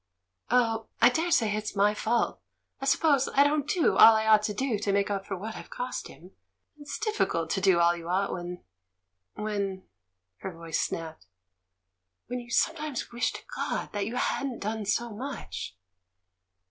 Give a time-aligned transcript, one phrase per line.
[0.49, 2.41] "Oh, I daresay it's my fault.
[2.79, 6.07] I suppose I don't do all I ought to make up for what I've cost
[6.07, 6.31] him;
[6.79, 8.63] it's difficult to do all you ought when—
[9.35, 9.85] when
[10.41, 11.27] —"her voice snapped—
[12.25, 15.77] "when you sometimes wish to God that you hadn't done so much!"